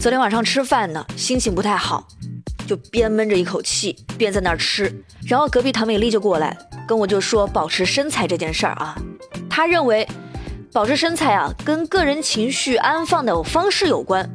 [0.00, 2.06] 昨天晚上吃饭呢，心情不太好，
[2.68, 5.04] 就边闷着一口气边在那儿吃。
[5.26, 8.96] 然后隔壁唐美丽就过来跟我就说保持身材这件事儿啊，
[9.50, 10.06] 她认为
[10.72, 14.28] 保持身材啊跟个人情绪安放的方式有关。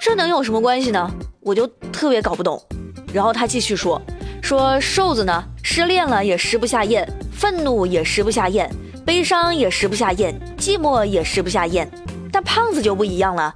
[0.00, 1.10] 这能有什么关系呢？
[1.40, 2.60] 我就特别搞不懂。
[3.12, 4.00] 然后她继续说，
[4.42, 8.70] 说瘦子呢失恋了也食不下咽，愤怒也食不下咽，
[9.04, 11.86] 悲伤也食不下咽，寂寞也食不下咽，
[12.32, 13.54] 但胖子就不一样了。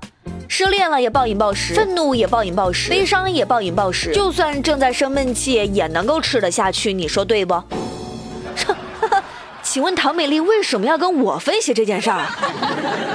[0.49, 7.63] 失恋了也暴饮暴食，愤怒也暴饮暴食，悲伤也暴饮暴食，就算正在生闷气也能够吃得下去，你说对不？
[9.63, 12.25] 请问唐美丽为什么要跟我分析这件事儿？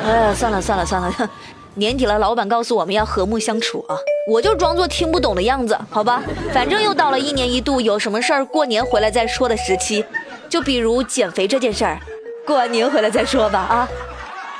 [0.05, 1.29] 哎呀，算了算了算了，
[1.75, 3.95] 年底了，老板告诉我们要和睦相处啊，
[4.29, 6.21] 我就装作听不懂的样子，好吧？
[6.53, 10.03] 反正又到了一年一度有什么事儿过年回来再说的时期，
[10.49, 11.97] 就比如减肥这件事儿，
[12.45, 13.89] 过完年回来再说吧啊。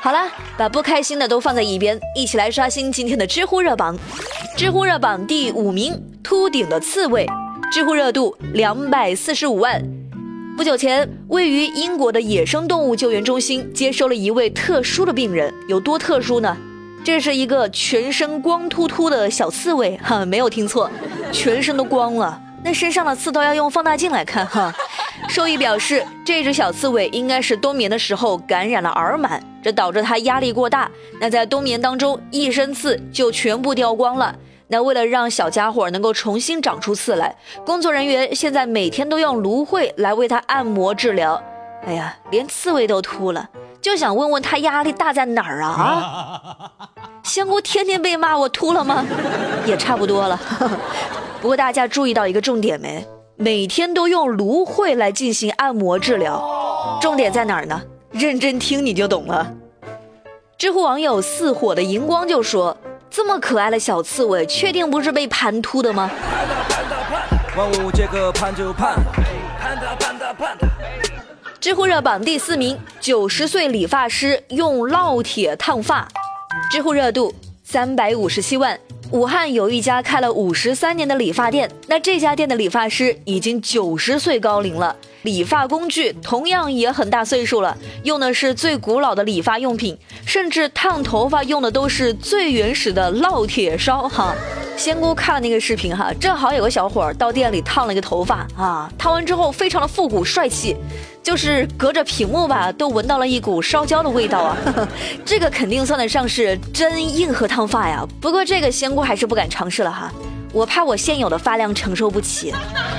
[0.04, 3.96] 好了，把不开心的都放在一边，一起来刷新今天的知乎热榜。
[4.58, 5.94] 知乎热榜第五名，
[6.24, 7.24] 秃顶的刺猬，
[7.72, 9.80] 知乎热度两百四十五万。
[10.58, 16.58] 不久前，位于英国的野生动物救援中心接收了一位特殊的病人，有多特殊呢？
[17.04, 20.90] 这是一个全身光秃秃的小刺猬，哈，没有听错，
[21.32, 24.74] 全身都光了，那身上的刺都要用放大镜来看，哈。
[25.32, 30.92] 兽医表示，这只小刺猬应该是冬眠的时候感染了耳螨，这导致它压力过大。
[31.22, 34.36] 那在冬眠当中，一身刺就全部掉光了。
[34.68, 37.34] 那为了让小家伙能够重新长出刺来，
[37.66, 41.42] 工作人员现在每天都用芦荟来为它按摩治疗。
[41.86, 43.48] 哎呀，连刺猬都秃了，
[43.82, 45.72] 就想问问他压力大在哪儿啊？
[45.72, 46.72] 啊！
[47.24, 49.06] 香菇天天被骂我秃了吗？
[49.66, 50.38] 也差不多了。
[51.42, 53.08] 不过大家注意到一个重点没？
[53.44, 57.82] 每天都用芦荟来进行按摩治疗，重点在哪儿呢？
[58.12, 59.52] 认真听你就懂了。
[60.60, 62.78] 知乎网友似火的荧光就说
[63.10, 66.12] ：“这么可爱的小刺猬，确定不是被盘秃的吗？”
[71.60, 76.08] 知乎热榜第四名，九十岁理发师用烙铁烫发，
[76.70, 77.34] 知乎热度
[77.64, 78.80] 三百五十七万。
[79.12, 94.34] 武汉有一家开了五十三年的理发店，那这家店的理发师已经九十岁高龄了，理发工具同样也很大岁数了，用的是最古老的理发用品，甚至烫头发用的都是最原始的烙铁烧哈。
[94.78, 100.78] 仙姑看了那个视频哈，正好有个小伙儿到店里烫了一个头发啊，烫完之后非常的复古帅气，
[101.24, 104.58] 就是隔着屏幕吧都闻到了一股烧焦的味道啊，
[105.24, 108.06] 这个肯定算得上是真硬核烫发呀。
[108.20, 110.12] 不过这个仙姑还是不敢尝试了哈，
[110.52, 112.54] 我怕我现有的发量承受不起。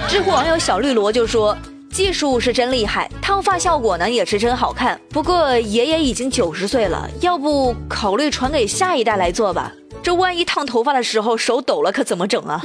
[0.09, 1.57] 知乎网友小绿萝就说，
[1.91, 4.99] 技术是真厉害，烫发效果呢也是真好看。
[5.11, 9.73] 不过爷爷已经九十岁了，要不考虑传给下一代来做吧。
[10.03, 12.61] 这万一烫头发的时候手抖了，可怎么整啊？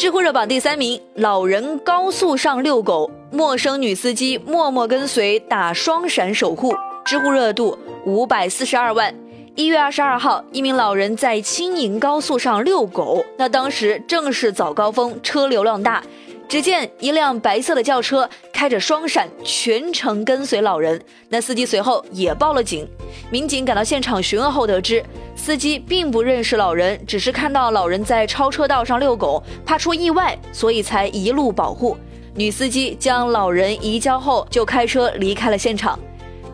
[0.00, 6.74] 知乎热榜第三名：老人高速上遛狗，陌生女司机默默跟随打双闪守护。
[7.04, 9.14] 知乎热度五百四十二万。
[9.56, 16.02] 一月二十二号，一名老人在青银高速上遛狗，那当时正是早高峰，车流量大。
[16.50, 21.00] 只见一辆白色的轿车开着双闪，全程跟随老人。
[21.28, 22.84] 那司机随后也报了警。
[23.30, 25.00] 民警赶到现场询问后得知，
[25.36, 31.96] 司机并不认识老人，只是看到老人在超车道上遛狗，怕出意外，所以才一路保护。
[32.34, 35.96] 女司机将老人移交后，就开车离开了现场。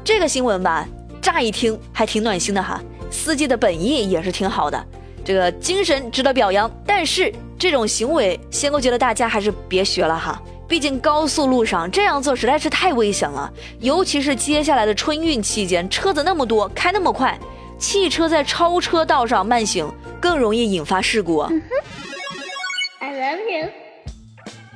[0.05, 0.87] 这个新闻吧，
[1.23, 2.79] 乍一听还挺暖心的哈，
[3.11, 4.87] 司机的本意也是挺好的，
[5.25, 6.71] 这个精神值得表扬。
[6.87, 7.33] 但是。
[7.59, 10.41] 这种行为，仙姑觉得大家还是别学了哈。
[10.69, 17.39] 毕竟高速路上这样做实在是太危险了，尤其是接下来的春运期间，车子那么多，开那么快，
[17.79, 19.89] 汽车在超车道上慢行
[20.21, 21.51] 更容易引发事故啊。
[22.99, 23.69] I love you。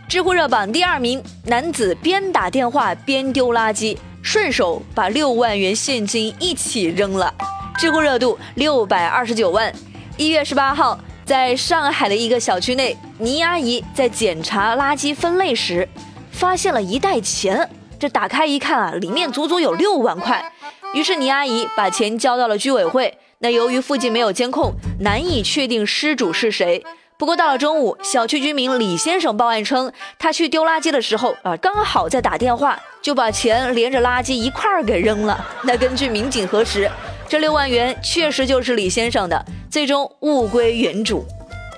[0.08, 7.34] 知乎热榜第二名，男子边打电话边丢垃圾，顺手把六万元现金一起扔了。
[7.76, 9.72] 知乎热度六百二十九万。
[10.16, 10.98] 一月十八号。
[11.30, 15.88] 在上海的一个小区内，倪阿姨在检查垃圾分类时，
[16.32, 17.71] 发现了一袋钱。
[18.00, 20.44] 这打开一看啊，里面足足有六万块。
[20.92, 23.16] 于是倪阿姨把钱交到了居委会。
[23.38, 26.84] 那由于附近没有监控，难以确定失主是谁。
[27.16, 35.47] 不过到了中午，小区居民李先生报案称，他去丢垃圾的时候啊，刚好在打电话，就把钱连着垃圾一块儿给扔了。
[35.62, 36.91] 那根据民警核实，
[37.28, 39.47] 这六万元确实就是李先生的。
[39.71, 41.25] 最终物归原主，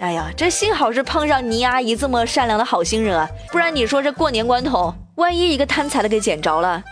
[0.01, 6.83] 哎呀，这幸好是碰上倪阿姨这么善良的好心人啊，不然你说这过年关头万一一个贪财的给捡着了，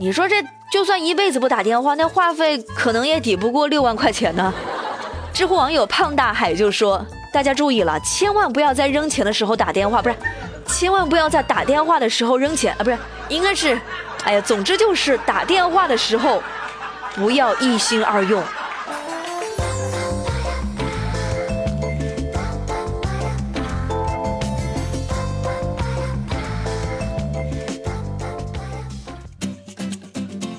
[0.00, 0.42] 你说这
[0.72, 4.52] 就算一辈子不打电话，那话费可能也抵不过六万块钱呢。
[5.32, 10.16] 知乎网友胖大海就说：“大家注意了，千万不要在扔钱的时候打电话，不是，
[10.66, 12.98] 千万不要在打电话的时候扔钱啊，不是，
[13.28, 13.80] 应该是，
[14.24, 16.42] 哎呀，总之就是打电话的时候
[17.14, 18.42] 不要一心二用。”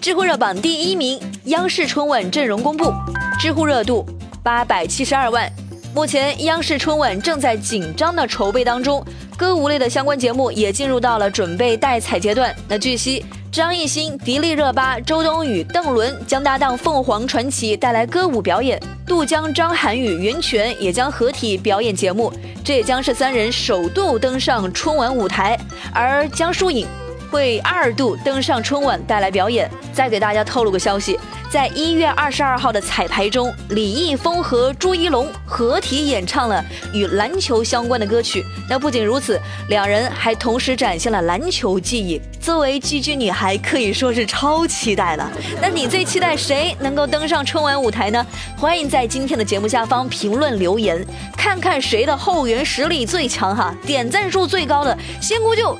[0.03, 2.93] 知乎热榜第一名，央视春晚阵容公布，
[3.39, 4.05] 知乎热度
[4.43, 5.49] 八百七十二万。
[5.95, 9.01] 目前央视春晚正在紧张的筹备当中，
[9.37, 12.53] 歌舞类的相关节目也进入到了准备待采阶段。
[12.67, 18.77] 那据悉，张艺兴、迪丽热巴、周冬雨、邓伦将搭档凤凰传奇带来歌舞表演，
[19.07, 22.29] 杜江、张涵予、袁泉也将合体表演节目，
[22.61, 25.57] 这也将是三人首度登上春晚舞台，
[25.93, 26.85] 而江疏影。
[27.33, 29.67] 会二度登上春晚带来表演。
[29.91, 31.19] 再给大家透露个消息，
[31.49, 36.63] 在一月二十二号的彩排中，李易峰和朱一龙合体演唱了
[36.93, 38.45] 与篮球相关的歌曲。
[38.69, 39.39] 那不仅如此，
[39.69, 42.21] 两人还同时展现了篮球技艺。
[42.39, 45.31] 作为居居女孩，可以说是超期待了。
[45.59, 48.23] 那你最期待谁能够登上春晚舞台呢？
[48.55, 51.03] 欢迎在今天的节目下方评论留言，
[51.35, 53.73] 看看谁的后援实力最强哈！
[53.85, 55.75] 点赞数最高的，仙姑就。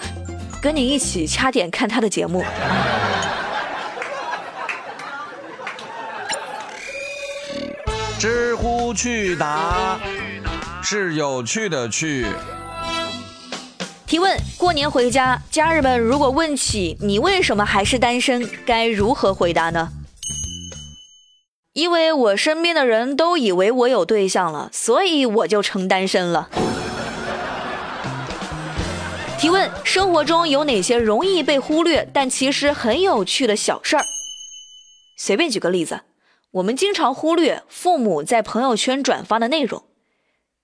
[0.64, 2.42] 跟你一起掐点看他的节目。
[8.18, 10.00] 知乎去答
[10.82, 12.26] 是有趣的去。
[14.08, 19.90] 提问：过年回家，家人们如果问起你为什么还是单身，该如何回答呢？
[21.74, 26.48] 因为我身边的人都以为我有对象了，所以我就成单身了。
[29.44, 34.06] 提问：生活中有哪些容易被忽略但其实很有趣的小事儿？
[35.18, 36.04] 随便举个例子，
[36.52, 39.84] 我们经常忽略父母在朋友圈转发的内容。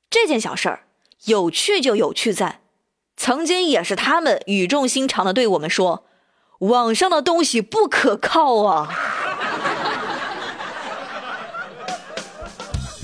[0.09, 0.83] 这件小事儿
[1.25, 2.61] 有趣就有趣在，
[3.17, 6.05] 曾经也是他们语重心长的对我们说
[6.71, 8.95] ：“网上的东西不可靠啊。”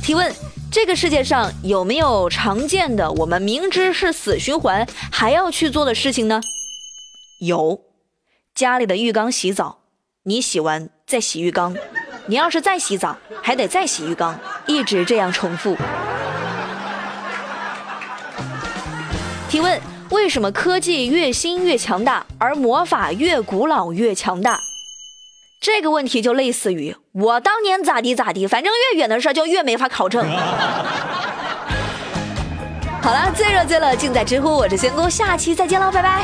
[0.01, 0.33] 提问。
[0.75, 6.42] 这个世界上有没有常见的我们明知是死循环还要去做的事情呢？
[7.39, 7.80] 有，
[8.54, 9.77] 家里的浴缸洗澡，
[10.24, 11.74] 你洗完再洗浴缸，
[12.25, 14.38] 你要是再洗澡还得再洗浴缸，
[14.68, 15.77] 一直这样重复。
[19.48, 24.60] 提问：为什么科技越新越强大，而魔法越古老越强大？
[25.65, 30.23] 这个问题就类似于我当年咋地咋地，反正越远的事就越没法考证。
[33.01, 36.21] 好了，最热最乐尽在知乎，我是仙姑，下期再见喽，拜拜。